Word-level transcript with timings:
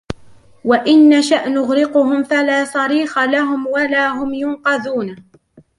وإن 0.65 1.09
نشأ 1.09 1.47
نغرقهم 1.49 2.23
فلا 2.23 2.65
صريخ 2.65 3.19
لهم 3.19 3.67
ولا 3.67 4.07
هم 4.07 4.33
ينقذون 4.33 5.15